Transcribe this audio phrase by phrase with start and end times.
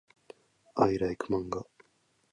[0.85, 1.61] I like manga.